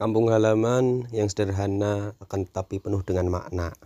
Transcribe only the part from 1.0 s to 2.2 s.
yang sederhana